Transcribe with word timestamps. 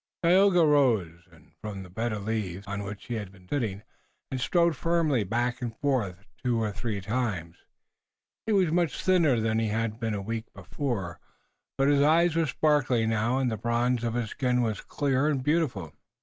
Tayoga 0.23 0.65
rose 0.65 1.21
from 1.61 1.83
the 1.83 1.89
bed 1.91 2.11
of 2.11 2.23
leaves, 2.23 2.65
on 2.65 2.81
which 2.81 3.05
he 3.05 3.13
had 3.13 3.31
been 3.31 3.47
sitting, 3.47 3.83
and 4.31 4.41
strode 4.41 4.75
firmly 4.75 5.23
back 5.23 5.61
and 5.61 5.77
forth 5.77 6.25
two 6.43 6.59
or 6.59 6.71
three 6.71 6.99
times. 7.01 7.57
He 8.47 8.51
was 8.51 8.71
much 8.71 9.03
thinner 9.03 9.39
than 9.39 9.59
he 9.59 9.67
had 9.67 9.99
been 9.99 10.15
a 10.15 10.19
week 10.23 10.51
before, 10.55 11.19
but 11.77 11.87
his 11.87 12.01
eyes 12.01 12.35
were 12.35 12.47
sparkling 12.47 13.11
now 13.11 13.37
and 13.37 13.51
the 13.51 13.57
bronze 13.57 14.03
of 14.03 14.15
his 14.15 14.31
skin 14.31 14.63
was 14.63 14.81
clear 14.81 15.27
and 15.27 15.43
beautiful. 15.43 15.93